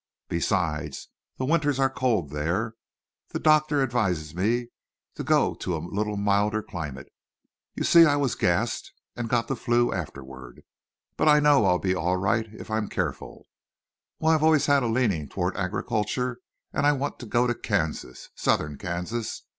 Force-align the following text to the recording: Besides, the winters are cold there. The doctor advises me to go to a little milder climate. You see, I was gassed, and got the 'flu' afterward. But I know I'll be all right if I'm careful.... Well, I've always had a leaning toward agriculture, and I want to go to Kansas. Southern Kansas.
Besides, 0.29 1.09
the 1.37 1.45
winters 1.45 1.77
are 1.77 1.87
cold 1.87 2.31
there. 2.31 2.73
The 3.33 3.39
doctor 3.39 3.83
advises 3.83 4.33
me 4.33 4.69
to 5.13 5.23
go 5.23 5.53
to 5.53 5.75
a 5.77 5.77
little 5.77 6.17
milder 6.17 6.63
climate. 6.63 7.13
You 7.75 7.83
see, 7.83 8.03
I 8.05 8.15
was 8.15 8.33
gassed, 8.33 8.93
and 9.15 9.29
got 9.29 9.47
the 9.47 9.55
'flu' 9.55 9.93
afterward. 9.93 10.63
But 11.17 11.27
I 11.27 11.39
know 11.39 11.65
I'll 11.65 11.77
be 11.77 11.93
all 11.93 12.17
right 12.17 12.47
if 12.51 12.71
I'm 12.71 12.89
careful.... 12.89 13.45
Well, 14.19 14.31
I've 14.33 14.41
always 14.41 14.65
had 14.65 14.81
a 14.81 14.87
leaning 14.87 15.29
toward 15.29 15.55
agriculture, 15.55 16.39
and 16.73 16.87
I 16.87 16.93
want 16.93 17.19
to 17.19 17.27
go 17.27 17.45
to 17.45 17.53
Kansas. 17.53 18.31
Southern 18.33 18.79
Kansas. 18.79 19.43